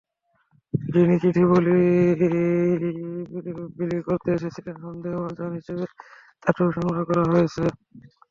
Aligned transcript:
যিনি 0.73 1.15
চিঠি 1.21 1.43
বিলি 3.77 3.99
করতে 4.07 4.29
এসেছিলেন, 4.33 4.75
সন্দেহভাজন 4.85 5.51
হিসেবে 5.59 5.85
তাঁর 6.41 6.53
ছবি 6.57 6.71
সংগ্রহ 6.77 7.01
করা 7.09 7.23
হয়েছে। 7.31 7.63